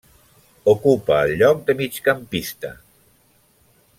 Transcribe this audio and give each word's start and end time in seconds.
Ocupa 0.71 1.19
el 1.25 1.33
lloc 1.41 1.61
de 1.69 1.77
migcampista. 1.83 2.75